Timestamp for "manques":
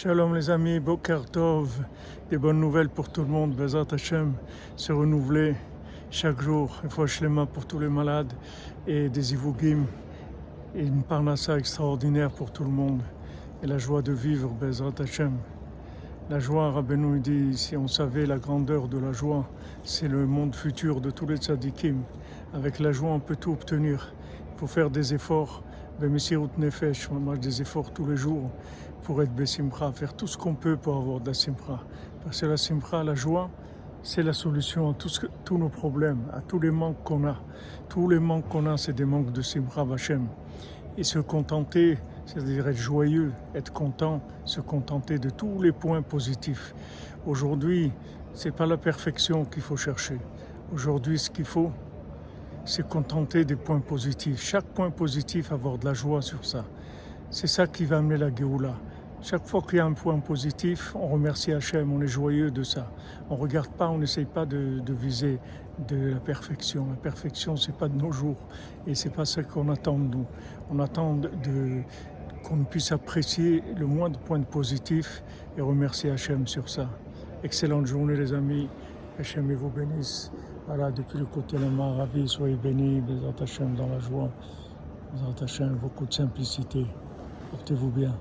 36.70-37.02, 38.20-38.48, 39.04-39.32